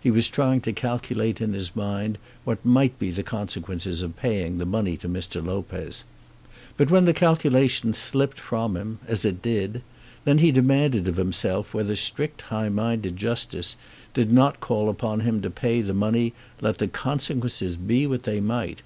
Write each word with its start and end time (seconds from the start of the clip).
He 0.00 0.10
was 0.10 0.30
trying 0.30 0.62
to 0.62 0.72
calculate 0.72 1.38
in 1.38 1.52
his 1.52 1.76
mind 1.76 2.16
what 2.44 2.64
might 2.64 2.98
be 2.98 3.10
the 3.10 3.22
consequences 3.22 4.00
of 4.00 4.16
paying 4.16 4.56
the 4.56 4.64
money 4.64 4.96
to 4.96 5.06
Mr. 5.06 5.46
Lopez. 5.46 6.02
But 6.78 6.90
when 6.90 7.04
the 7.04 7.12
calculation 7.12 7.92
slipped 7.92 8.40
from 8.40 8.74
him, 8.74 9.00
as 9.06 9.26
it 9.26 9.42
did, 9.42 9.82
then 10.24 10.38
he 10.38 10.50
demanded 10.50 11.06
of 11.08 11.18
himself 11.18 11.74
whether 11.74 11.94
strict 11.94 12.40
high 12.48 12.70
minded 12.70 13.18
justice 13.18 13.76
did 14.14 14.32
not 14.32 14.60
call 14.60 14.88
upon 14.88 15.20
him 15.20 15.42
to 15.42 15.50
pay 15.50 15.82
the 15.82 15.92
money 15.92 16.32
let 16.62 16.78
the 16.78 16.88
consequences 16.88 17.76
be 17.76 18.06
what 18.06 18.22
they 18.22 18.40
might. 18.40 18.80